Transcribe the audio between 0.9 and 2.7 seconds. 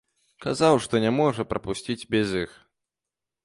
не можа прапусціць без іх.